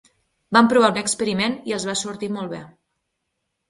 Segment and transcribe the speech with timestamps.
[0.57, 2.67] Van provar un experiment i els va sortir molt bé.